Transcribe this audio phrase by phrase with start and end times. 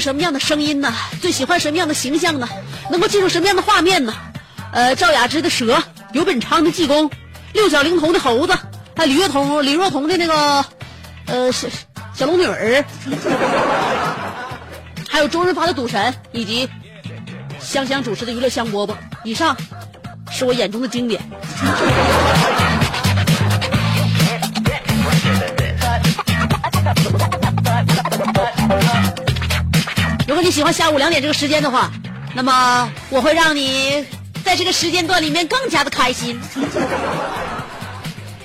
[0.00, 0.92] 什么样的声音呢？
[1.20, 2.48] 最喜欢什么样的形象呢？
[2.90, 4.14] 能够记住什么样的画面呢？
[4.72, 7.10] 呃，赵雅芝的蛇，尤本昌的济公，
[7.52, 8.56] 六小龄童的猴子，
[8.96, 10.64] 还李若彤、李若彤的那个
[11.26, 11.68] 呃小
[12.14, 12.84] 小龙女儿，
[15.08, 16.68] 还有周润发的赌神，以及
[17.60, 18.94] 香香主持的娱乐香饽饽。
[19.24, 19.56] 以上
[20.30, 21.20] 是我眼中的经典。
[30.40, 31.92] 果你喜欢下午两点这个时间的话，
[32.34, 34.02] 那么我会让你
[34.42, 36.40] 在这个时间段里面更加的开心。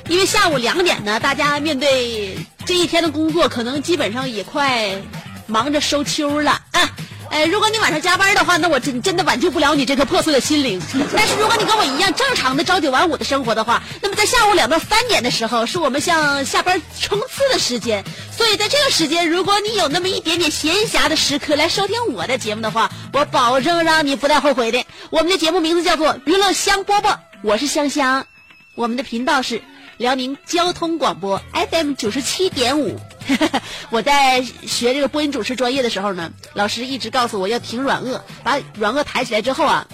[0.10, 4.92] 因为下午两点呢，大家面对这一天的工作，可能基本上也快
[5.48, 6.82] 忙着收秋了啊。
[7.32, 10.82] 呃，如果你晚上加班的话，那我真真的挽救不了你这颗破碎的心灵。
[11.16, 18.04] 但是如果你跟我一样正常的朝九晚五的生活的话，那么在下午两到三点的时候，是我们向下班冲刺的时间。
[18.58, 24.86] 在这个时间，如果你有那么一点点闲暇的时刻来收听我的节目的话，我保证让你不带后悔的。
[25.10, 28.28] 我们的节目名字叫做《娱乐香饽饽》，我是香香，
[28.76, 29.62] 我们的频道是
[29.98, 33.00] 辽宁交通广播 FM 九十七点五。
[33.90, 39.88] 我在学这个播音主持专业的时候呢，老师一直告诉我要挺软腭，把软腭抬起来之后啊，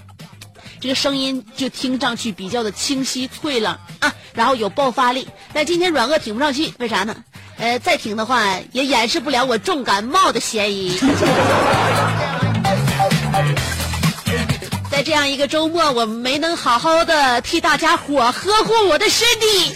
[0.79, 5.27] 这个声音就听上去比较的清晰脆朗啊，然后有爆发力。
[5.53, 7.23] 但今天软腭挺不上去，为啥呢？
[7.57, 10.97] 呃，再挺的话也掩饰不了我重感冒的嫌疑。
[14.91, 19.73] 在这样一个周末，我没能好好的替大家伙呵护我的身体。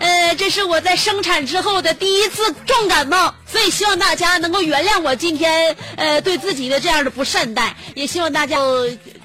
[0.00, 8.58] 呃，这是我在生产之后的第一次重感冒，所以希望大家能够原谅我今天呃对自己的这样的不善待，也希望大家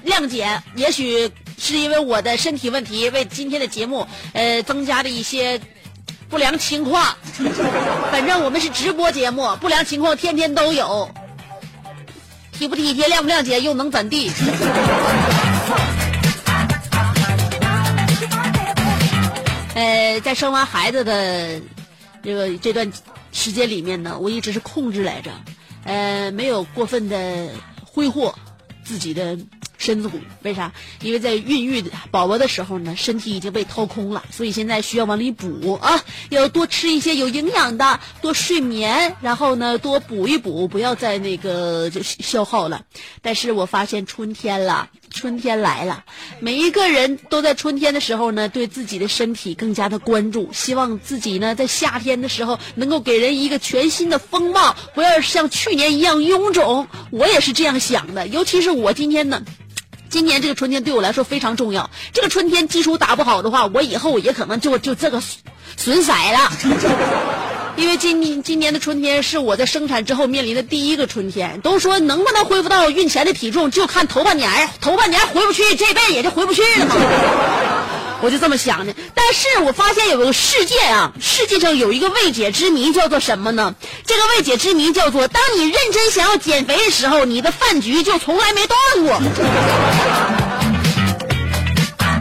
[0.04, 0.62] 谅解。
[0.76, 1.28] 也许
[1.58, 5.60] 是因为我的身体问题，为今天的节目呃增加了一些
[6.28, 7.16] 不良情况。
[8.10, 11.10] 反正我们是直播节目，不良情况天天都有。
[12.52, 14.30] 体不体贴、谅不谅解，又能怎地？
[19.74, 21.60] 呃，在生完孩子的
[22.20, 22.92] 这个这段
[23.30, 25.30] 时间里面呢，我一直是控制来着，
[25.84, 27.48] 呃，没有过分的
[27.84, 28.34] 挥霍
[28.84, 29.38] 自己的
[29.78, 30.20] 身子骨。
[30.42, 30.70] 为啥？
[31.00, 42.84] 因为在孕育宝宝的时候呢，身体已经被掏空了，所以现在需要往里补啊，要多吃一些有营养的，多睡眠，然后呢，多补一补，不要再那个就消耗了。
[43.22, 44.90] 但是我发现春天了。
[45.10, 46.04] 春天来了，
[46.40, 56.86] 每一个人都在春天的时候呢，对自己的身体更加的关注，希望自己呢在夏天的时候能够给人一个全新的风貌，不要像去年一样臃肿。
[57.10, 59.42] 我也是这样想的，尤其是我今天呢。
[60.10, 61.90] 今年这个春天对我来说非常重要。
[62.14, 65.20] 这个春天基础打不好的话，我以后也可能就就这个
[65.76, 67.57] 损色了。
[67.78, 71.60] 因为今今年的春天是我在生产之后面临的第一个春天。
[71.60, 76.96] 都说能不能恢复到孕前的体重，就看头半年儿，头半年回不去，这辈子也就回不去了嘛。
[78.20, 78.92] 我就这么想的。
[79.14, 83.72] 但是我发现有个世界啊，世界上有一个未解之谜，叫做什么呢？
[84.04, 88.76] 这个未解之谜叫做：当你认真想要减肥的时候，你的饭局就从来没断
[89.06, 89.22] 过。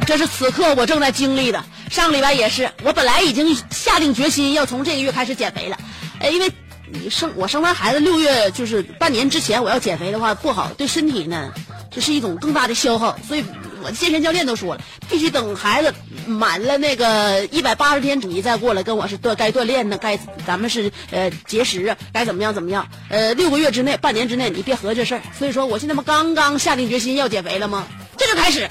[0.05, 1.63] 这是此刻我正在经历的。
[1.89, 5.77] 上个礼拜也是，我本来已经下定决心要从这个月开始减肥了，
[6.19, 6.51] 哎，因为
[6.91, 11.51] 你生我生完孩子六月就是半年之前我要减肥的话不好，对身体呢
[11.91, 13.17] 这是一种更大的消耗。
[13.27, 13.43] 所以
[13.81, 15.93] 我的健身教练都说了，必须等孩子
[16.25, 22.87] 满了那个一百八十天，你再过来跟我是锻该锻炼的，该咱们是呃节食，该怎么样怎么样。
[23.09, 25.21] 呃，六个月之内、半年之内，你别合这事儿。
[25.37, 27.87] 所以说我现在不刚刚下定决心要减肥了吗？
[28.17, 28.67] 这就开始，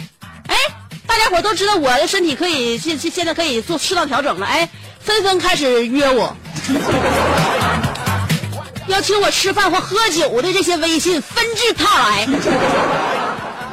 [0.49, 0.57] 哎，
[1.07, 4.69] 大家伙都知道我的身体可以现现现在可以做适当调整了，哎，
[5.01, 6.37] 纷纷开始约我。
[8.89, 12.27] 要请我吃饭或喝酒的这些微信纷至沓来。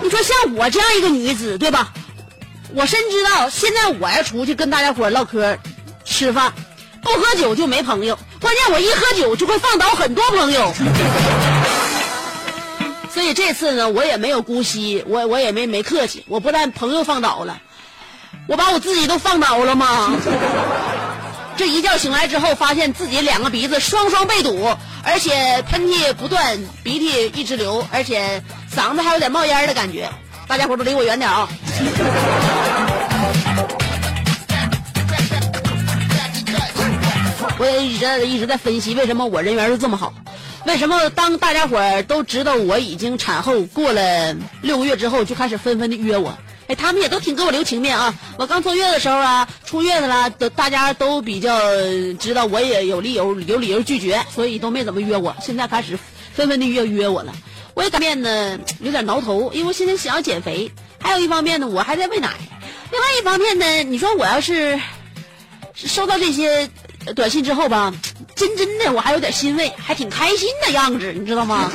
[0.02, 1.92] 你说像我这样一个女子，对吧？
[2.74, 5.56] 我深知道，现在我要出去跟大家伙唠嗑、
[6.04, 6.52] 吃饭，
[7.04, 8.18] 不喝酒就没朋友。
[8.40, 10.74] 关键我一喝酒就会放倒很多朋友。
[13.14, 17.62] 所以这次呢，我也没有姑息，我我也没没客气，我不但朋友放倒了，
[18.48, 20.12] 我把我自己都放倒了吗？
[21.56, 28.42] 这一觉醒来之后，发现自己两个鼻子双双被堵，而且喷嚏不断，鼻涕一直流，而且
[28.76, 30.10] 嗓子还有点冒烟的感觉。
[30.48, 31.48] 大家伙都离我远点啊！
[37.60, 40.12] 我也一直在一直在分析，为什么我人缘就这么好？
[40.66, 46.38] 为什么当大家伙儿都知道我已经产后过了六个月之后，就开始纷纷的约我？
[46.68, 48.16] 哎，他们也都挺给我留情面啊！
[48.38, 51.60] 我刚坐月的时候啊，出月子了，都大家都比较
[52.18, 55.36] 知道我也有理由有理由拒绝，所以都没怎么约我。
[55.42, 56.00] 现在开始
[56.34, 57.34] 纷纷的约约我了，
[57.74, 62.30] 我也改变呢，有点挠头，因为我现在想要减肥，还有一方面呢，我还在喂奶。
[62.90, 64.80] 另外一方面呢，你说我要是
[65.76, 66.70] 收到这些
[67.14, 67.94] 短信之后吧，
[68.44, 71.72] 真真的我还有点欣慰，还挺开心的样子，你知道吗？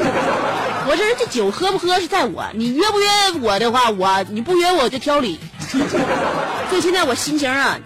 [0.86, 3.08] 我这人这酒喝不喝是在我，你约不约
[3.40, 5.40] 我的话，我你不约我就挑理。
[6.68, 7.78] 所以现在我心情啊，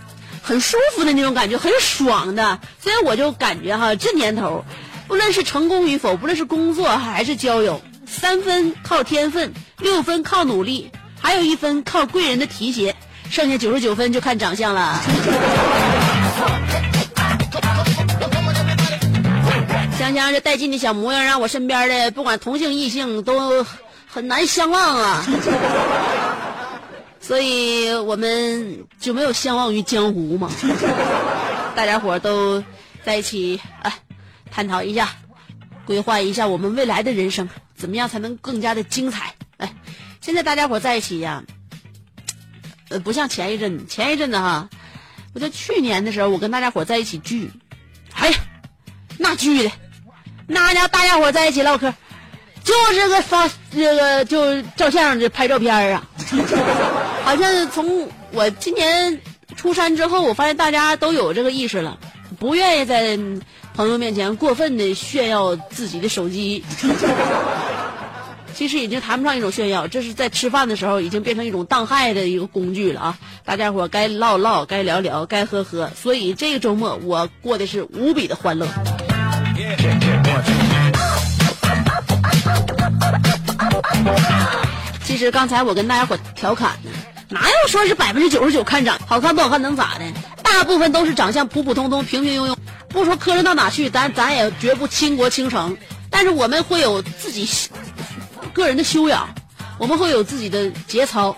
[0.42, 2.58] 很舒服的那种感觉，很爽的。
[2.82, 4.64] 所以我就感觉哈，这年头，
[5.06, 10.90] 不论是成功与否，不论是工作还是交友，三分靠天分，六分靠努力，
[11.20, 12.94] 还有一分靠贵人的提携，
[13.30, 15.00] 剩下九十九分就看长相了。
[20.12, 23.64] 香香这带劲的小模样，让我身边的不管同性异性都
[24.06, 25.26] 很难相忘啊。
[27.20, 30.50] 所以我们就没有相忘于江湖嘛。
[31.74, 32.62] 大家伙都
[33.04, 33.92] 在一起哎，
[34.50, 35.08] 探讨一下，
[35.86, 39.34] 规划一下我们未来的人生，怎么样才能更加的精彩？
[39.58, 39.74] 哎，
[40.20, 41.44] 现在大家伙在一起呀，
[42.90, 44.68] 呃，不像前一阵，前一阵子哈，
[45.32, 47.50] 我在去年的时候，我跟大家伙在一起聚，
[48.14, 48.38] 哎呀，
[49.16, 49.70] 那聚的。
[50.52, 51.92] 那家大家伙在一起唠嗑，
[52.62, 56.04] 就是个发这个就照相就拍照片啊，
[57.24, 59.18] 好像从我今年
[59.56, 61.98] 出山之后，我发现大家都有这个意识了，
[62.38, 63.18] 不愿意在
[63.74, 66.62] 朋友面前过分的炫耀自己的手机。
[68.54, 73.18] 其实已经谈不上一种炫耀，这是在吃饭的时候已经变成一种当害的一个工具了啊！
[73.46, 78.68] 大家伙该唠唠，该聊聊，该喝喝，所以这个周末我过的是无比的欢乐。
[85.04, 86.90] 其实刚才我跟大家伙调侃呢，
[87.28, 90.04] 哪有说是百分之九十九看长好看不好看能咋的？
[90.42, 92.56] 大部分都是长相普普通通、平平庸庸，
[92.88, 95.76] 不说磕碜到哪去，咱咱也绝不倾国倾城。
[96.10, 97.48] 但是我们会有自己
[98.52, 99.28] 个人的修养，
[99.78, 101.36] 我们会有自己的节操，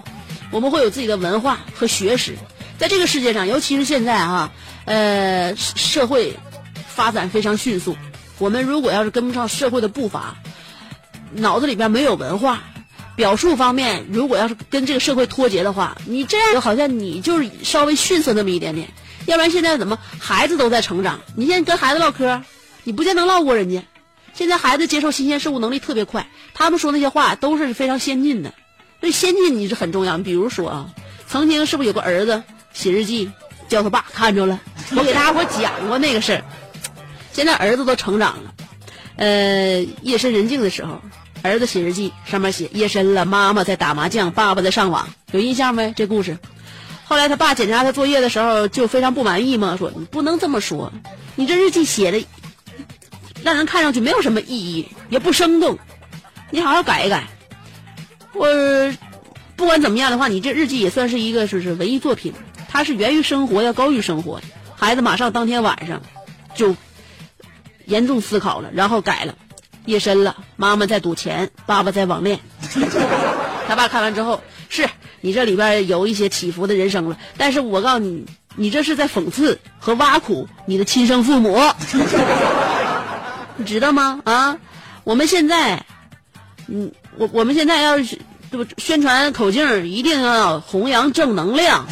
[0.51, 2.37] 我们会有自己的文化和学识。
[2.77, 4.51] 在这个世界上，尤其是现在啊，
[4.85, 6.37] 呃，社会
[6.89, 7.97] 发展非常迅速。
[8.39, 10.35] 我们如果要是跟不上社会的步伐，
[11.35, 12.63] 脑子里边没有文化，
[13.17, 18.89] 表述方面如果要是跟这个社会脱节的话，你这样就好像你就是稍微逊色那么一点点。
[19.27, 21.21] 要不然现在怎么孩子都在成长？
[21.35, 22.43] 你现在跟孩子唠嗑，
[22.83, 23.83] 你不见能唠过人家。
[24.33, 28.53] 现在孩子接受新鲜事物能力特别快，他们说那些话都是非常先进的。
[29.01, 30.19] 所以先进你是很重要。
[30.19, 30.91] 比如说啊，
[31.27, 33.31] 曾经是不是有个儿子写日记，
[33.69, 34.61] 叫他爸看着了？
[34.97, 36.45] 我给大家伙讲过那个事儿。
[37.33, 38.55] 现在儿子都成长了，
[39.17, 41.01] 呃，夜深人静的时候，
[41.45, 45.93] 儿子写日记，上面写夜深了，妈妈在打麻将，爸爸在上网，有印象没？
[45.95, 46.39] 这故事。
[47.05, 50.91] 后来他爸检查他作业的时候，就非常不满意嘛，说你不能这么说，
[51.35, 52.27] 你这日记写的
[53.43, 55.79] 让人看上去没有什么意义，也不生动，
[56.51, 57.25] 你好好改一改。
[58.33, 58.49] 我
[59.55, 62.33] 不管怎么样的话，你这日记也算是一个是是文艺作品，
[62.71, 64.41] 它是源于生活，要高于生活。
[64.77, 66.01] 孩子马上当天晚上
[66.55, 66.75] 就。
[67.87, 69.35] 严重思考了，然后改了。
[69.87, 72.39] 夜深了，妈妈在赌钱，爸爸在网恋。
[73.69, 74.89] 他爸看完之后，是
[75.21, 77.17] 你这里边有一些起伏的人生了。
[77.37, 78.25] 但是我告诉你，
[78.57, 81.59] 你这是在讽刺和挖苦你的亲生父母，
[83.57, 84.21] 你知道吗？
[84.25, 84.57] 啊，
[85.05, 85.85] 我们现在，
[86.69, 88.19] 嗯，我我们现在要是
[88.51, 91.87] 这不宣传口径一定要弘扬正能量，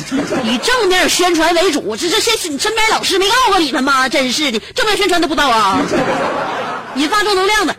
[0.45, 1.97] 以正面宣传为主。
[1.97, 4.09] 这这些身边老师没告诉你们吗？
[4.09, 5.81] 真是的，正面宣传都不知道啊！
[6.97, 7.75] 引发正能量的，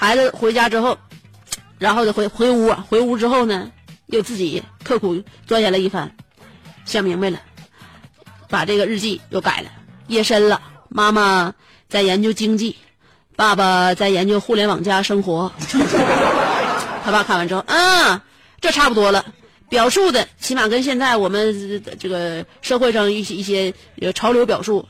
[0.00, 0.96] 孩子回家之后，
[1.78, 3.70] 然后就回回屋，回屋之后呢，
[4.06, 6.16] 又自己刻苦钻研了一番，
[6.86, 7.38] 想明白了，
[8.48, 9.70] 把这个日记又改了。
[10.06, 11.52] 夜深了，妈妈
[11.86, 12.78] 在研究经济，
[13.36, 15.52] 爸爸在研究互联网加生活。
[17.04, 18.22] 他爸看完之后，嗯，
[18.62, 19.26] 这差不多了。
[19.68, 23.74] 表述的起码跟现在我们这个社会上一些一些
[24.14, 24.88] 潮流表述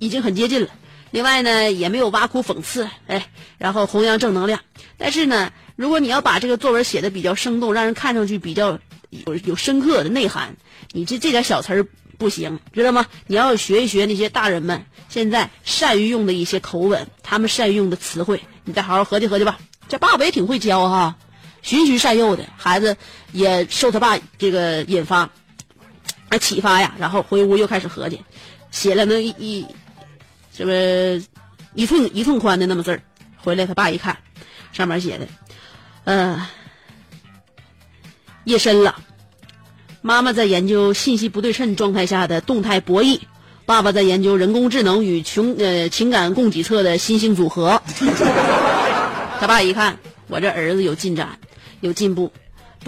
[0.00, 0.68] 已经很接近了。
[1.10, 4.60] 另外呢，也没有挖苦讽刺，哎，然后弘扬正能量。
[4.96, 8.78] 但是呢，如果你要把这个作文写的比较生动，让人看上去比较
[9.10, 10.56] 有有深刻的内涵，
[10.92, 11.86] 你这这点小词儿
[12.18, 13.06] 不行，知道吗？
[13.26, 19.58] 你要学一学那些大人们现在善于用的一些口吻，他们善于用的词汇，你再好好合计合计吧。
[19.88, 21.16] 这爸爸也挺会教哈，
[21.62, 22.96] 循循善诱的孩子
[23.32, 25.30] 也受他爸这个引发，
[26.28, 28.20] 啊启发呀，然后回屋又开始合计，
[28.70, 29.66] 写了那一一，
[30.58, 31.24] 这不
[31.74, 33.00] 一寸一寸宽的那么字儿，
[33.36, 34.18] 回来他爸一看，
[34.72, 35.28] 上面写的，
[36.02, 36.48] 呃，
[38.42, 38.96] 夜深了，
[40.02, 43.20] 妈妈在研究信息不对称状态下的动态博弈，
[43.66, 47.80] 爸爸在研究人工智能与情呃情感供给侧的新兴组合。
[49.38, 49.96] 他爸一看，
[50.26, 51.38] 我这儿子有进展，
[51.78, 52.32] 有进步。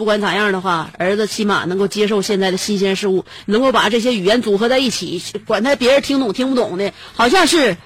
[0.01, 7.77] 不管咋样的话，儿子起码能够接受现在的新鲜事物，能够把这些语言组合在一起，管他别人听懂听不懂的，好像是，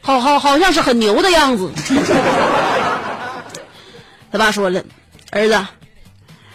[0.00, 1.70] 好好好像是很牛的样子。
[4.32, 4.82] 他爸说了，
[5.30, 5.64] 儿子，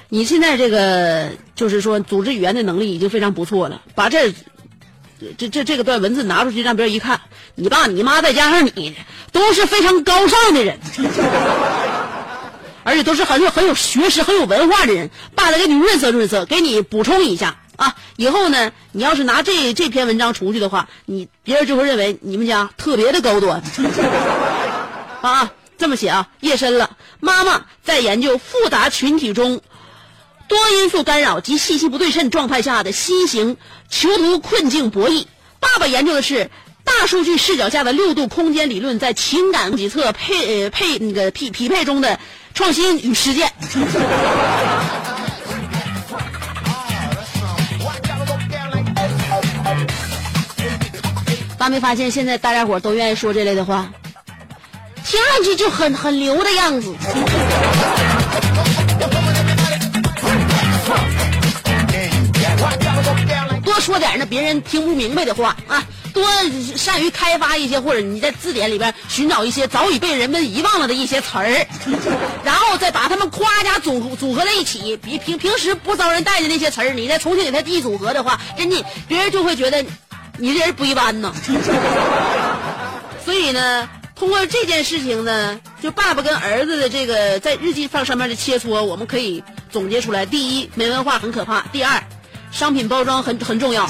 [0.10, 4.34] 你现在这个就是说组织语言的能力已经非常不错了，把这。
[5.38, 7.22] 这这这个段文字拿出去让别人一看，
[7.54, 8.96] 你爸你妈再加上你，
[9.32, 10.80] 都是非常高尚的人，
[12.84, 15.10] 而且都是很有很有学识、很有文化的人。
[15.36, 17.96] 爸来给你润色润色，给你补充一下啊！
[18.18, 23.64] 以后呢，你要是拿这这篇文章出去的话，你别人就会认为你们家特别的高端
[25.22, 25.52] 啊！
[25.78, 29.62] 这么写啊，夜深了，妈妈在研究复杂群体中。
[30.48, 33.56] 多因素干扰及信息不对称状态下的新型
[33.90, 35.26] 囚徒困境博弈。
[35.62, 36.52] 爸爸研究的是
[36.84, 42.20] 大数据视角下的六度空间理论在情感几侧配呃配那个匹匹配中的
[42.54, 43.52] 创新与实践。
[51.58, 53.88] 发没发现现在大家伙都愿意说这类的话，
[55.06, 56.96] 听上去就很很牛的样子。
[63.64, 65.84] 多说点那别人听不明白的话啊！
[66.14, 66.26] 多
[66.76, 71.68] 善于开发一些，或者你在字典里边寻找一些早已被人们遗忘了的一些词儿，
[72.44, 74.98] 然后再把它们夸家组组合在一起。
[74.98, 79.84] 比平平时不招人待见那些词儿，你再重新给它一组合的话，人家别人就会觉得
[80.38, 81.34] 你这人不一般呢。
[83.24, 92.04] 所以呢，通过这件事情呢，就爸爸跟儿子的这个在日记上上面的切磋，我们可以总结出来：第一，没文化很可怕；第二。
[92.52, 93.88] 商品包装很很重要，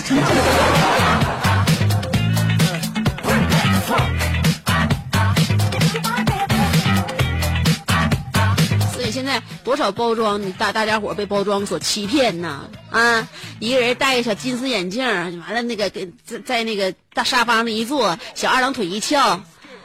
[9.32, 12.70] 在多少包装，你大大家伙被包装所欺骗呢？
[12.90, 13.28] 啊，
[13.60, 19.42] 一个人戴个小金丝眼镜，完了那个给在在那个大沙发上一坐，小二郎腿一翘，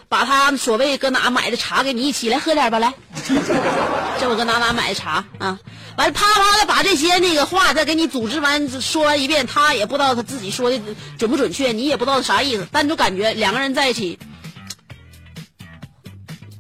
[0.09, 2.93] 把他所谓搁哪买的茶给你一起来喝点吧，来，
[4.19, 5.61] 这我搁哪哪买的茶啊？
[5.97, 10.81] 完了，啪啪的把这些那个话再给你组织完，说完一遍，他也不知道他自己说的
[11.19, 14.19] 准不准确，你也不知道啥意思，但就感觉两个人在一起，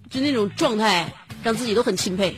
[0.08, 1.12] 就那种状态，
[1.46, 2.36] 让自己都很钦佩。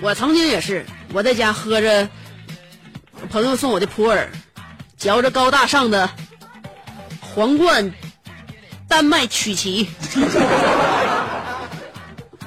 [0.00, 2.08] 我曾经也是，我在家喝着
[3.30, 4.26] 朋友送我的普洱，
[4.96, 6.10] 嚼着高大上的
[7.20, 7.92] 皇冠。
[8.88, 9.88] 丹麦曲奇，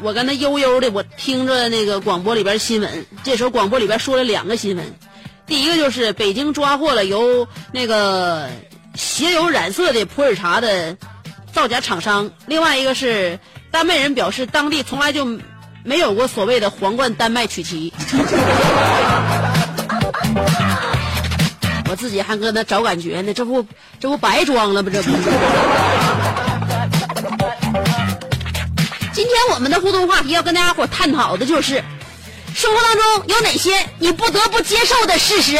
[0.02, 3.06] 我跟他悠悠的，我听着那个广播里边新闻。
[3.24, 4.94] 这时候广播里边说了两个新闻，
[5.46, 8.50] 第一个就是北京抓获了由那个
[9.00, 10.98] 鞋油染色的普洱茶的
[11.54, 13.40] 造假厂商，另外一个是
[13.72, 15.40] 丹麦人表示当地从来就
[15.84, 17.94] 没有过所谓的皇冠丹麦曲奇。
[21.90, 23.66] 我自己还搁那找感觉呢，这不
[24.02, 24.92] 这不白装了吗？
[24.94, 25.10] 这不。
[29.14, 31.82] 今天我们的互动话题要跟大家伙探讨的就是，
[32.54, 35.58] 生活当中有哪些你不得不接受的事实？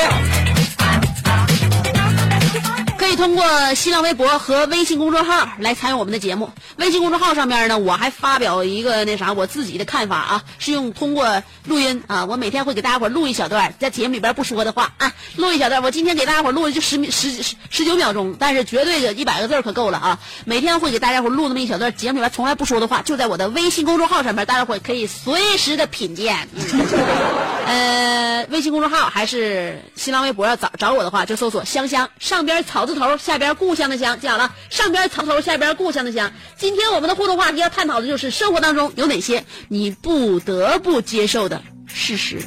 [3.00, 6.52] 可以通过新浪微博和微信公众号来参与我们的节目。
[6.76, 15.82] 微信公众号上面呢，我还发表一个那啥我自己的看法啊，是用通过录音啊，我每天会给大家伙录一小段，在节目里边不说的话啊，录一小段。
[15.82, 20.20] 我今天给大家伙录的就十十十十九秒钟，但是绝对的一百个字可够了啊！
[20.44, 26.50] 每天会给大家伙录那么一小段，节目里边从来不说的话，就在我的微信公众号上面，大家伙可以随时的品鉴。
[27.66, 36.32] 呃，微信公众号还是新浪微博要找找我的话，就搜索“香香”，上边草字头，下边故乡的乡，记好了，上边草头，下边故乡的乡。
[36.58, 42.40] 今天我们的互动话题要探讨的就是生活当中有哪些你不得不接受的事实。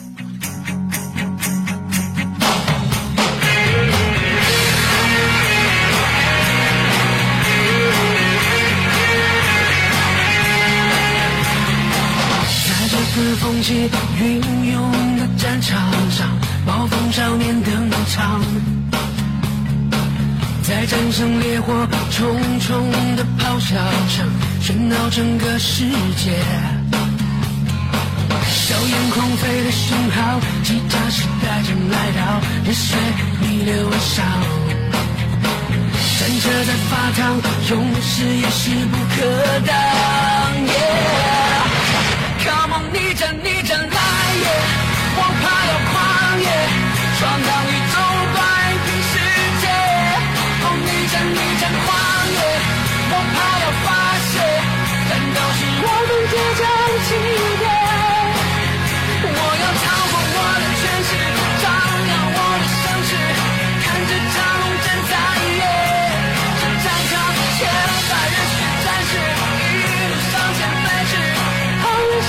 [12.66, 13.88] 在这个风起
[14.20, 18.42] 云涌的战场上，暴风少年登场，
[20.62, 21.74] 在战胜烈火
[22.10, 23.76] 重重的咆哮
[24.08, 24.26] 声，
[24.62, 25.84] 喧闹整个世
[26.16, 26.30] 界。
[28.46, 32.96] 硝烟狂飞的讯号，吉他时代正来到，热血
[33.40, 34.24] 逆流而上。
[36.18, 37.20] 战车在发烫，
[37.68, 39.70] 勇士也势不可挡。
[42.44, 43.98] Come on，逆战逆战来
[44.42, 44.46] 也！
[45.16, 45.92] 我怕要狂
[46.40, 46.46] 野，
[47.18, 47.50] 闯荡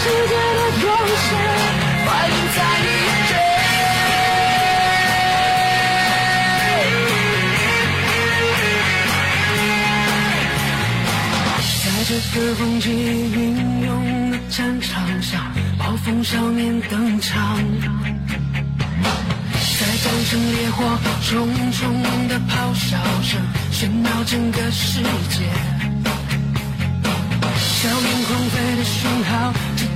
[0.03, 1.25] 世界的勇士，
[2.05, 2.86] 怀孕在你
[11.79, 13.33] 在这个风起云
[13.85, 13.92] 涌
[14.31, 15.31] 的战场上，
[15.79, 17.57] 暴风少年登场，
[19.79, 21.81] 在战胜烈火重重
[22.27, 25.48] 的咆哮声，喧闹整个世界。
[27.55, 29.53] 硝烟狂飞的讯号，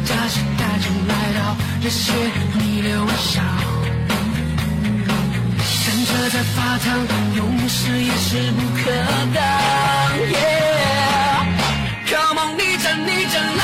[0.07, 1.39] 这架时代正来到，
[1.81, 2.13] 热血
[2.53, 3.43] 逆流而上。
[5.83, 6.85] 战车在发烫，
[7.35, 8.79] 勇士也势不可
[9.35, 9.37] 挡。
[10.31, 10.33] ye
[12.07, 13.63] come on，逆战逆战来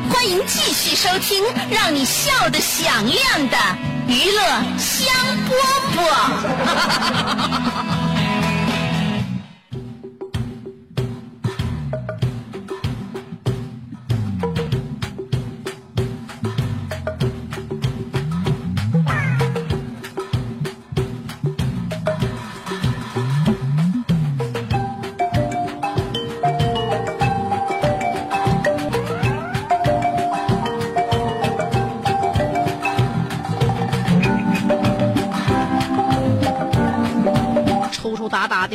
[0.13, 3.57] 欢迎继续收听让你笑得响亮的
[4.07, 4.43] 娱乐
[4.77, 5.07] 香
[5.47, 5.55] 饽
[5.95, 6.01] 饽。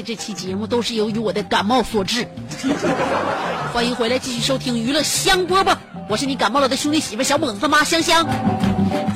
[0.07, 2.25] 这期节目都是由于我的感冒所致。
[3.75, 5.77] 欢迎回来继续收听娱乐香饽饽，
[6.09, 8.25] 我是你感冒了的兄弟媳妇小猛子他妈香香。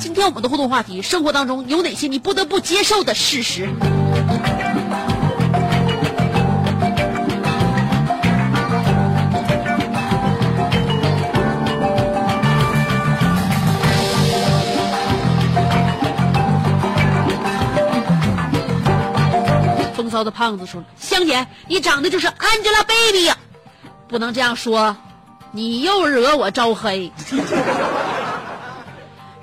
[0.01, 3.69] 今天我们的互动话题：生活当中有哪些你不得不接受的事实？
[20.23, 23.37] 的胖子说：“香姐，你长得就是 Angelababy 呀，
[24.07, 24.97] 不能这样说，
[25.51, 27.11] 你又惹我招黑。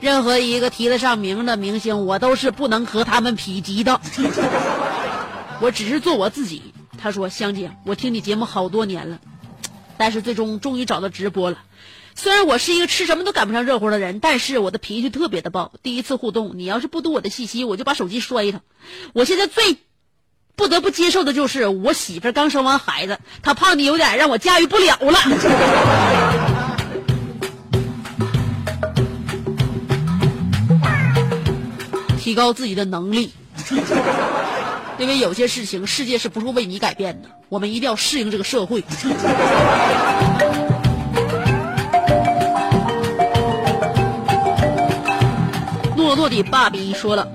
[0.00, 4.00] 任何一个提得上名的明星，我都是不能和他们匹敌的。
[5.60, 9.18] 我只是做我自己。”他说：“香姐，我听你节目好多年了，
[9.96, 11.58] 但是最终终于找到直播了。
[12.16, 15.70] 虽然我是一个吃什么都赶不上热乎的人，但是我的脾气特别的暴。
[15.84, 18.60] 第一次互动，你要是不读我的信息，我就把手机摔他。
[19.12, 19.78] 我现在最……”
[20.58, 25.20] 不得不接受的就是我媳妇刚生完孩子，她胖的有点让我驾驭不了了。
[32.18, 33.32] 提高自己的能力，
[34.98, 38.82] 因为有些事情世界是不会为你改变的，我们一定要适应这个社会。
[45.96, 47.28] 诺诺的爸比说了，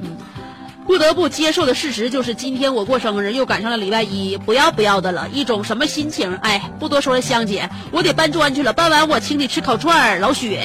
[0.86, 6.38] 不得不接受的事实就是，今天我过生日，又赶上了礼拜一，不要不要的了，一种什么心情？
[6.42, 10.20] 哎，不多说了，香姐，我得搬砖去了，搬完我请你吃烤串儿。
[10.20, 10.62] 老雪，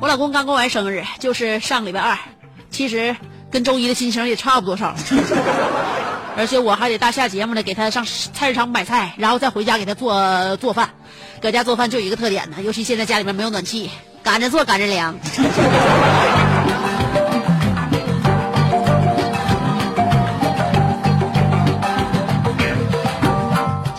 [0.00, 2.18] 我老公刚过完生日，就是上礼拜二，
[2.70, 3.14] 其实
[3.50, 4.94] 跟周一的心情也差不多少，
[6.36, 10.90] 而且我还得大下节目呢，给他上菜市场买菜，然后再回家给他做做饭。
[11.40, 13.90] 搁家做饭就一个特点呢，尤其现在家里面没有暖气，
[14.22, 15.14] 赶着做赶着凉。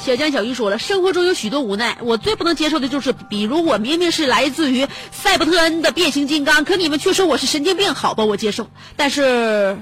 [0.06, 7.91] 小江小鱼说了，生活中有许多无奈，我最不能接受的就是，比如我明明是来自于赛博特恩的变形金刚，可你们却说我是神经病。
[7.96, 9.80] 好吧，我接受，但是，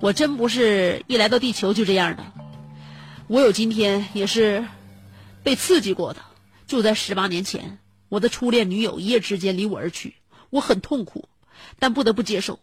[0.00, 2.24] 我真不是一来到地球就这样的。
[3.26, 4.64] 我有今天也是
[5.42, 6.20] 被刺激过的。
[6.68, 10.14] 就在十八年前，我的初恋女友一夜之间离我而去，
[10.50, 11.28] 我很痛苦，
[11.80, 12.60] 但不得不接受，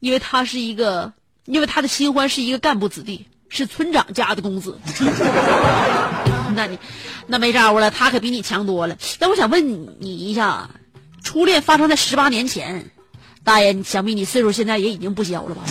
[0.00, 1.12] 因为她是一个，
[1.44, 3.28] 因为她的新欢是一个干部子弟。
[3.48, 4.78] 是村长家的公子，
[6.54, 6.78] 那你
[7.26, 8.96] 那没招了，他可比你强多了。
[9.18, 10.68] 但我想问你一下，
[11.22, 12.90] 初恋发生在十八年前，
[13.44, 15.62] 大爷，想必你岁数现在也已经不小了吧？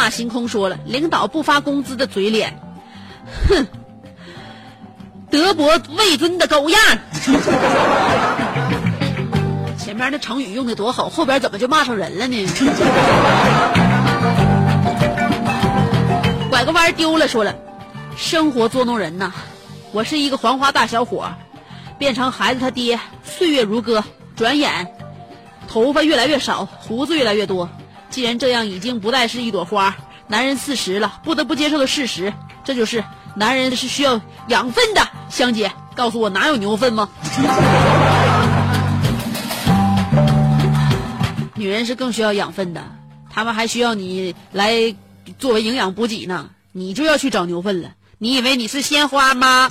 [0.00, 2.58] 马行空说了，领导不发工资的嘴脸，
[3.50, 3.66] 哼，
[5.30, 6.80] 德薄位尊的狗样。
[9.76, 12.46] 前面那成语用的多好，后边怎么就骂上人了呢？
[16.48, 17.54] 拐个弯丢了，说了，
[18.16, 19.34] 生活捉弄人呐。
[19.92, 21.30] 我是一个黄花大小伙，
[21.98, 24.02] 变成孩子他爹，岁月如歌，
[24.34, 24.94] 转眼
[25.68, 27.68] 头发越来越少，胡子越来越多。
[28.10, 29.96] 既然这样，已经不再是一朵花。
[30.26, 32.32] 男人四十了，不得不接受的事实，
[32.64, 33.02] 这就是
[33.36, 35.08] 男人是需要养分的。
[35.28, 37.08] 香姐，告诉我哪有牛粪吗？
[41.54, 42.82] 女人是更需要养分的，
[43.30, 44.94] 她们还需要你来
[45.38, 46.50] 作为营养补给呢。
[46.72, 47.92] 你就要去找牛粪了？
[48.18, 49.70] 你以为你是鲜花吗？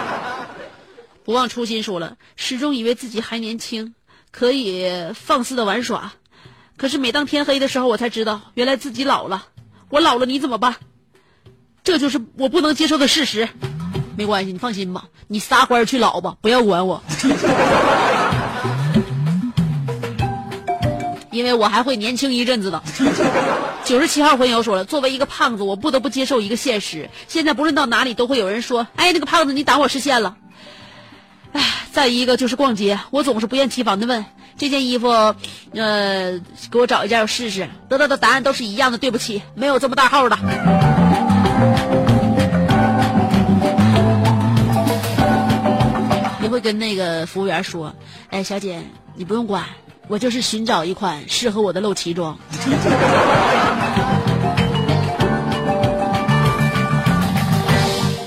[1.24, 3.94] 不忘初心说了，始终以为自己还年轻，
[4.30, 6.12] 可以放肆的玩耍。
[6.80, 9.44] 可是每当天黑的时候，我才知道，原来自己老了。
[9.90, 10.76] 我老了，你怎么办？
[11.84, 13.46] 这就是我不能接受的事实。
[14.16, 17.02] 没关系，你放心吧，你撒欢去老吧，不要管我，
[21.30, 22.82] 因为我还会年轻一阵子的。
[23.84, 30.34] 九十七号婚友说了，作为一个胖子，我不得不接受一个现实，现在不论到哪里都会有人说，哎，那个胖子你挡我视线了。
[31.52, 34.24] 唉，再一个就是逛街，我总是不厌其烦的问
[34.56, 35.08] 这件衣服，
[35.72, 36.38] 呃，
[36.70, 37.68] 给我找一件我试试。
[37.88, 40.36] 得到的答案都是一样的，对不起，没有这么大号的。
[46.42, 47.94] 也会跟那个服务员说，
[48.28, 48.82] 哎，小姐，
[49.14, 49.64] 你不用管，
[50.08, 52.38] 我就是寻找一款适合我的露脐装。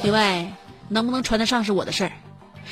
[0.03, 0.45] 另外，
[0.89, 2.11] 能不能穿得上是我的事儿。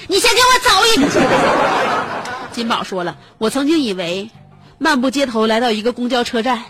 [0.07, 2.53] 你先给我走一。
[2.53, 4.29] 金宝说了，我曾经以为，
[4.77, 6.63] 漫步街头来到一个公交车站，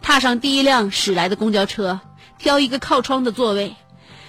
[0.00, 2.00] 踏上第一辆驶来的公交车，
[2.38, 3.76] 挑一个靠窗的座位，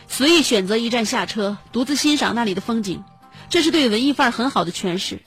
[0.07, 3.03] 随意选择一站下车，独自欣赏那里的风景，
[3.49, 5.21] 这是对文艺范儿很好的诠释。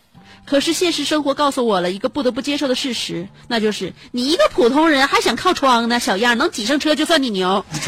[0.47, 7.65] 可是现实生活告诉我了一个不得不接受的事实，那就是你一个普通人还想靠窗呢，小样能挤上车就算你牛。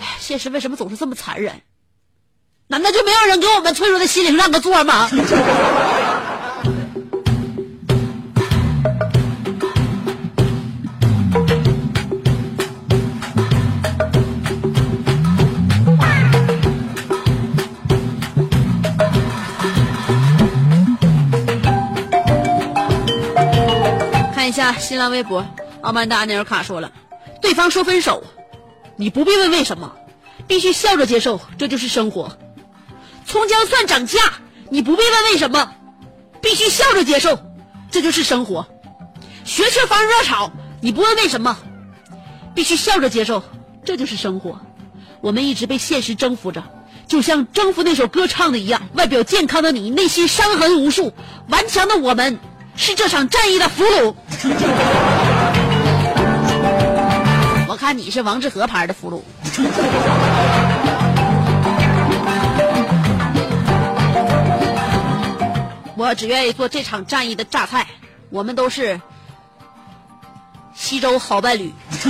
[0.00, 1.60] 唉现实为什么总是这么残忍？
[2.68, 5.08] 难道就没有人给我们脆弱的心灵让个座吗？
[24.34, 25.46] 看一下新浪微博，
[25.82, 26.90] 奥曼达阿尼尔卡说了，
[27.40, 28.24] 对方说分手，
[28.96, 29.92] 你不必问为什么，
[30.48, 32.36] 必须笑着接受，这就是生活。
[33.26, 34.20] 葱姜蒜涨价，
[34.70, 35.68] 你不必问为什么，
[36.40, 37.36] 必须笑着接受，
[37.90, 38.64] 这就是生活。
[39.44, 41.58] 学车房热炒，你不问为什么，
[42.54, 43.42] 必须笑着接受，
[43.84, 44.60] 这就是生活。
[45.20, 46.62] 我们一直被现实征服着，
[47.08, 48.80] 就像征服那首歌唱的一样。
[48.94, 51.10] 外表健康的你，内心伤痕无数；
[51.48, 52.38] 顽强的我们，
[52.76, 54.14] 是这场战役的俘虏。
[57.68, 59.20] 我看你是王致和牌的俘虏。
[65.96, 67.86] 我只愿意做这场战役的榨菜。
[68.28, 69.00] 我们都是
[70.74, 71.72] 西周好伴侣。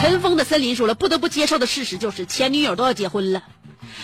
[0.00, 3.42] 尘封的森林说了，不得不接受的事实就是前女友都要结婚了。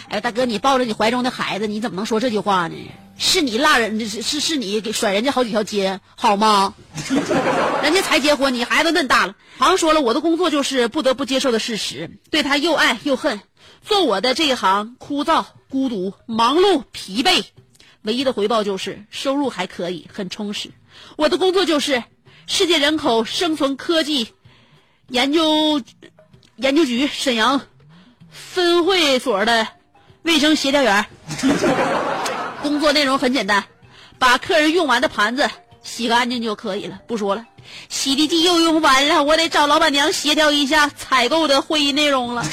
[0.08, 2.76] 哎，大哥，你抱着你怀中的孩子，你怎么能说这句话呢？
[3.18, 6.74] 是你落人，是是你给甩人家好几条街，好吗？
[7.82, 9.34] 人家才结婚，你孩子嫩大了。
[9.58, 13.40] 好像说了，我的工作就是不得不接受的事实，对他又爱又恨。
[13.82, 17.44] 做我的这一行枯燥、孤独、忙碌、疲惫，
[18.02, 20.70] 唯一的回报就是收入还可以，很充实。
[21.16, 22.02] 我的工作就是
[22.46, 24.28] 世界人口生存科技
[25.08, 25.82] 研究
[26.56, 27.60] 研究局沈阳
[28.30, 29.68] 分会所的
[30.22, 31.06] 卫生协调员。
[32.62, 33.64] 工作内容很简单，
[34.18, 35.48] 把客人用完的盘子
[35.82, 37.00] 洗干净就可以了。
[37.06, 37.46] 不说了，
[37.88, 42.44] 洗涤剂又用完了，我得找老板娘协调一下采购的会议内容了。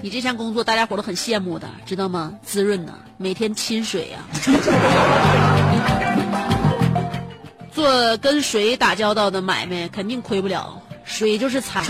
[0.00, 2.32] 你这项工作大家伙都很羡慕的，知道吗？
[2.44, 4.18] 滋润呢，每天亲水呀、
[7.72, 11.82] 做跟水打交道的买卖肯定亏不了，水就是财。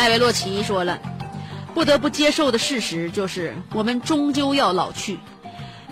[0.00, 0.98] 戴维洛奇说了，
[1.74, 5.18] 不得不接受的事实就是，我们终究要老去，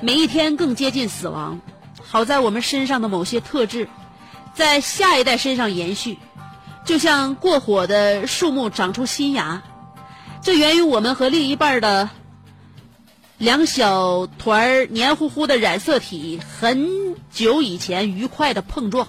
[0.00, 1.60] 每一天更接近死亡。
[2.02, 3.86] 好在我们身上的某些特质，
[4.54, 6.16] 在下一代身上延续，
[6.86, 9.62] 就像过火的树木长出新芽，
[10.40, 12.08] 这源于我们和另一半的
[13.36, 19.06] 两小团儿黏糊糊的染色体很久以前愉快的碰撞，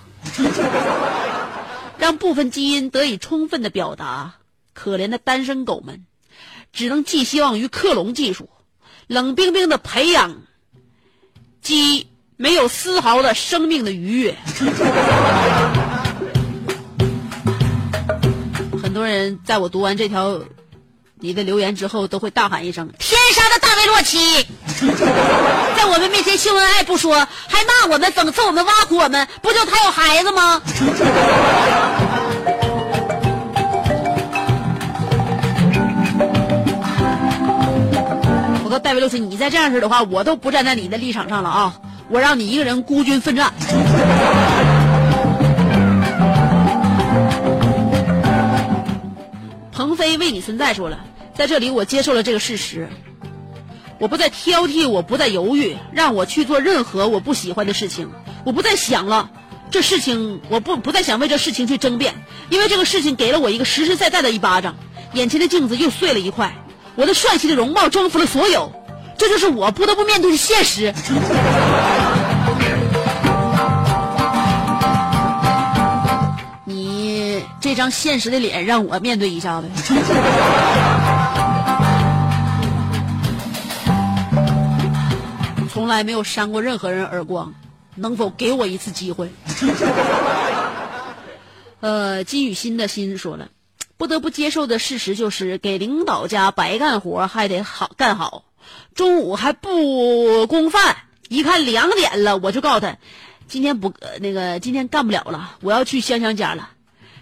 [1.97, 4.33] 让部分基因得以充分的表达。
[4.81, 6.05] 可怜的单身狗们，
[6.71, 8.49] 只能寄希望于克隆技术，
[9.07, 10.37] 冷冰冰的培养
[11.61, 14.37] 鸡没有丝毫的生命的愉悦。
[18.81, 20.41] 很多人在我读完这条
[21.19, 24.17] 你的留言之后，都会大喊一声：“天杀的大卫洛奇！”
[25.75, 30.61] 在我们面前秀恩爱不说，还骂我们、讽刺我们、挖苦我们，不就他有孩子吗？
[38.79, 41.81] 戴维洛奇，你再这样式的话，我都不站在你的立场上了啊！
[42.09, 43.53] 我让你一个人孤军奋战。
[49.71, 50.99] 鹏飞为你存在说了，
[51.35, 52.89] 在这里，我接受了这个事实，
[53.99, 58.09] 我不再挑剔，我不再犹豫，让我去做任何我不喜欢的事情，
[58.43, 59.29] 我不再想了。
[59.71, 62.15] 这事情我不不再想为这事情去争辩，
[62.49, 64.75] 因为这个事情给了我一个实实在在的一巴掌，
[65.13, 66.55] 眼前的镜子又碎了一块，
[66.99, 68.69] 我的帅气的容貌征服了所有，
[69.17, 70.93] 这就是我不得不面对的现实。
[76.65, 79.69] 你这张现实的脸让我面对一下呗。
[85.71, 87.53] 从来没有扇过任何人耳光，
[87.95, 89.31] 能否给我一次机会？
[91.79, 93.47] 呃，金宇欣的心说了，
[93.99, 98.45] 不得不接受的事实就是，给领导家白干活还得好干好，
[98.95, 100.95] 中午还不供饭，
[101.27, 102.95] 一看两点了，我就告诉他，
[103.49, 106.69] 今天不那个今天干不了了，我要去香香家了。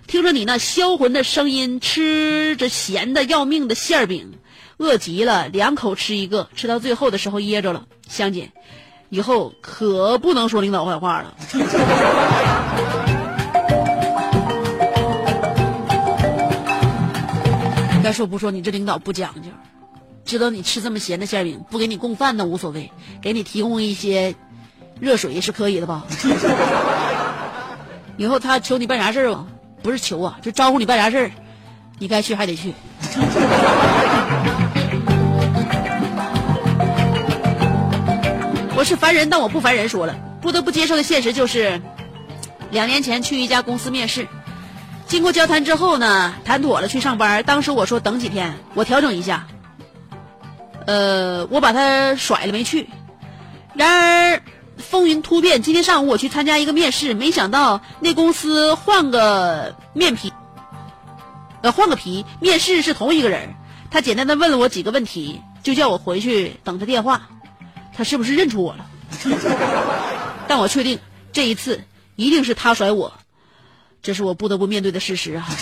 [0.05, 4.37] 听着你那销魂的声音，吃着咸的要命的馅饼，
[4.77, 7.87] 饿极了，两口吃一个，吃到最后的时候噎着了。
[8.07, 8.51] 香姐，
[9.09, 11.35] 以后可不能说领导坏话了。
[18.07, 19.49] 该说不说，你这领导不讲究，
[20.23, 22.89] 知道你吃这么咸的馅饼，不给你供饭那无所谓，
[23.21, 24.33] 给你提供一些
[25.01, 26.05] 热水是可以的吧？
[28.15, 29.45] 以后他求你办啥事儿吧，
[29.83, 31.31] 不是求啊，就招呼你办啥事儿，
[31.99, 32.73] 你该去还得去。
[38.73, 39.89] 我是烦人，但我不烦人。
[39.89, 41.81] 说了，不得不接受的现实就是，
[42.71, 44.29] 两年前去一家公司面试，
[45.07, 47.41] 经过交谈之后呢，谈妥了去上班。
[47.43, 49.47] 当时我说等几天，我调整一下。
[50.85, 52.89] 呃，我把他甩了没去。
[53.73, 54.41] 然而
[54.77, 60.33] 风云突变，今天上午我去参加一个面试，没想到那公司换个面皮，
[61.61, 63.55] 呃，换个皮，面试是同一个人。
[63.89, 67.29] 他简单的问了我几个问题，就叫我回去等他电话。
[67.95, 68.85] 他是不是认出我了？
[70.49, 70.99] 但我确定
[71.31, 71.81] 这一次
[72.15, 73.13] 一定是他甩我，
[74.01, 75.47] 这是我不得不面对的事实啊！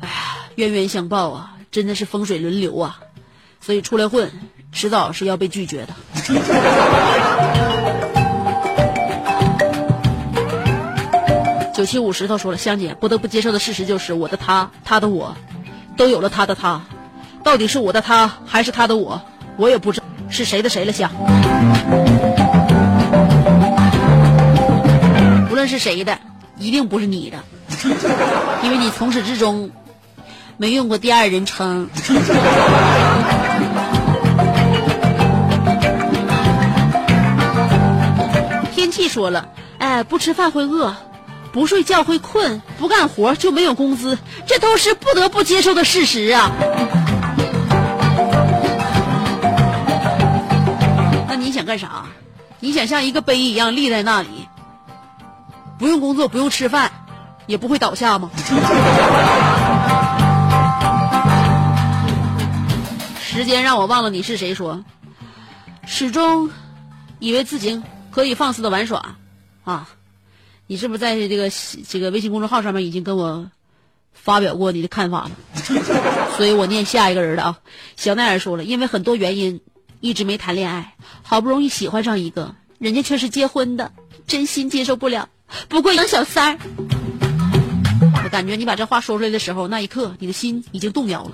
[0.00, 0.14] 哎呀，
[0.56, 2.98] 冤冤相报啊，真的是风水轮流啊，
[3.60, 4.30] 所以出来混，
[4.72, 5.94] 迟早是要被拒绝的。
[11.72, 15.36] 九七五石头说了，香姐不得不接受的事实就是，我的他，他的我，
[15.96, 16.82] 都有了他的他，
[17.42, 19.20] 到底是我的他还是他的我，
[19.56, 20.92] 我也不知道是谁的谁了。
[20.92, 21.12] 香，
[25.48, 26.18] 无论是谁的，
[26.58, 27.38] 一定不是你的，
[28.64, 29.70] 因为你从始至终
[30.56, 31.88] 没用过第二人称。
[38.74, 40.96] 天气说了，哎，不吃饭会饿。
[41.52, 46.50] 不睡觉会困，不干活就没有工资，这都是不得不接受的事实啊。
[51.64, 52.06] 干啥？
[52.60, 54.48] 你想像一个碑一样立在那里，
[55.78, 56.90] 不用工作，不用吃饭，
[57.46, 58.30] 也不会倒下吗？
[63.20, 64.82] 时间让我忘了你是谁说，
[65.86, 66.48] 始终
[67.18, 69.16] 以为自己可以放肆的玩耍
[69.64, 69.88] 啊。
[70.66, 71.50] 你是不是在这个
[71.86, 73.50] 这个微信公众号上面已经跟我
[74.12, 75.32] 发表过你的看法了？
[76.38, 77.58] 所以我念下一个人的啊。
[77.96, 79.60] 小奈儿说了，因为很多原因
[80.04, 83.90] 一直没谈恋爱，好不容易喜欢上一个，人家却是结婚的，
[84.26, 85.30] 真心接受不了。
[85.70, 86.58] 不过杨小三儿，
[88.22, 91.30] 我感觉你把这话说出来的时候，那一刻你的心已经动摇了。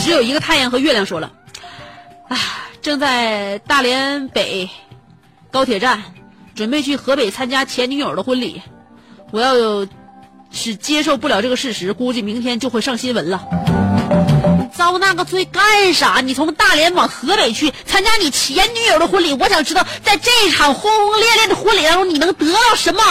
[0.00, 1.32] 只有一个太阳和月亮说了，
[2.26, 2.36] 啊。
[2.82, 4.68] 正在大连北
[5.52, 6.02] 高铁站，
[6.56, 8.60] 准备去河北参加前女友的婚礼。
[9.30, 9.86] 我要有
[10.52, 13.42] 是接受不了这个事实，估计明天就会上新闻了。
[14.58, 16.20] 你遭那个罪干啥？
[16.22, 23.02] 你从大连往河北去参加你前女友的婚礼，我想知道，在这场轰轰烈烈的婚礼当中，你能得到什么？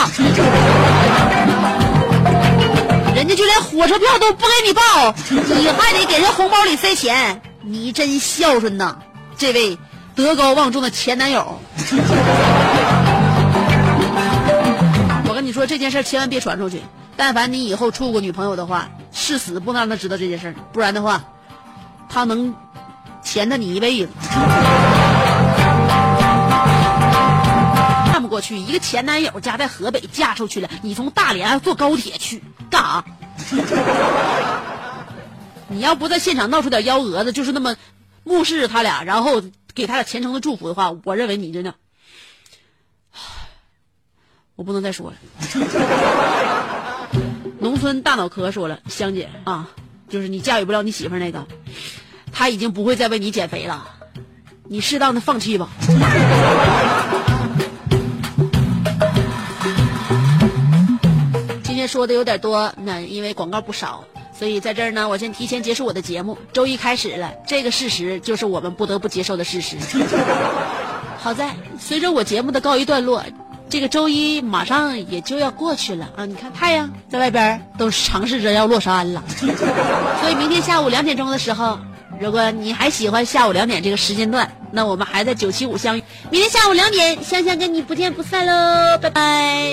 [3.15, 8.97] 人家就连火车票都不给你报，你还得给人红包里塞钱，你真孝顺呐！
[9.37, 9.77] 这位
[10.15, 11.59] 德高望重的前男友，
[15.27, 16.81] 我跟你说这件事千万别传出去。
[17.21, 21.23] 但凡你以后处过女朋友的话，誓死不能让她知道这件事不然的话，
[22.09, 22.55] 她能
[23.21, 24.11] 钳着你一辈子。
[28.07, 33.05] 看不过去，一个前男友家在河北嫁出去了，你从大连坐高铁去干啥？
[35.69, 37.75] 你要不在现场闹出点幺蛾子，就是那么。
[38.23, 39.43] 目视他俩，然后
[39.75, 41.75] 给他俩虔诚的祝福的话，我认为你真的，
[44.55, 45.17] 我不能再说了。
[47.61, 49.69] 农村大脑壳说了，香姐啊，
[50.09, 51.45] 就是你驾驭不了你媳妇那个，
[52.31, 53.87] 他已经不会再为你减肥了，
[54.63, 55.69] 你适当的放弃吧。
[61.61, 66.39] 今天说的有点多，那因为广告不少，所以在这儿呢，我先提前结束我的节目。
[66.51, 69.77] 周一开始了，这个事实就是我们不得不接受的事实。
[71.19, 73.23] 好在随着我节目的告一段落，
[73.71, 76.25] 这个周一马上也就要过去了啊！
[76.25, 79.23] 你看太阳在外边都尝试着要落山了，
[80.19, 81.79] 所以明天下午两点钟的时候，
[82.19, 86.03] 如果你还喜欢下午两点这个时间段，那我们还在九七五相遇。
[86.29, 89.71] 明天下午两点，香香跟你不见不散喽，拜拜。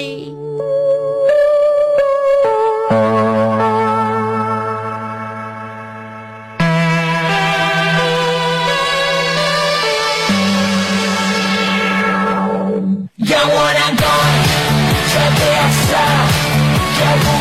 [13.16, 13.77] 让我来。
[15.90, 17.37] Yeah.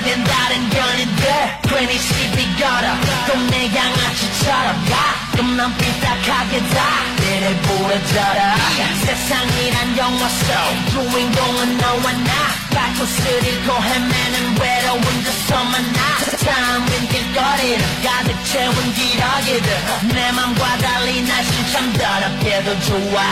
[0.00, 1.26] 상된 다른 연인들
[1.68, 8.56] 괜히 시비 걸어 동네 양아치처럼 가끔 난 삐딱하게 다 이를 부러져라
[9.04, 12.32] 세상이란 영화 속 주인공은 너와 나
[12.72, 16.00] 발코 쓰리고 헤매는 외로운 두 손만 나
[16.38, 19.68] 텅빈 길거리를 가득 채운 기러기들
[20.14, 23.22] 내 맘과 달리 날씨 참 더럽게도 좋아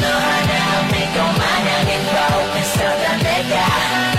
[0.00, 4.18] 너 하나 믿고 마냥 행복했었던 내가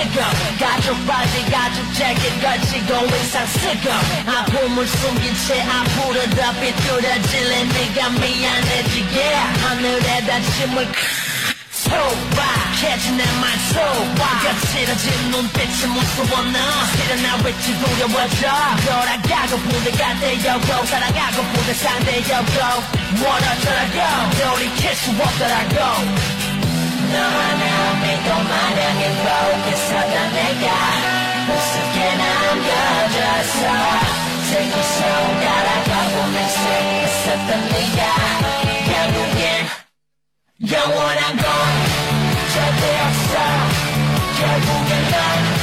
[0.00, 3.90] 다 쓰고 가죽 재킷 걸치고 의상 쓰고
[4.30, 10.88] 아픔을 숨긴 채 앞으로 더 비뚤어질래 네가 미안해지게 하늘에다 침을
[11.70, 12.40] 소바
[12.80, 16.58] 캐치 내말 소바 거칠어진 눈빛이 무서워 너
[17.04, 18.48] 일어나 왠지 두려워져.
[18.86, 22.56] 돌아가고 부대 가대여고 살아가고 부대 상대여고.
[23.22, 26.39] 원어져라고 돌이킬 수 없더라고
[40.71, 41.45] 영원한 건
[42.53, 43.33] 절대 없어
[44.39, 45.58] 결국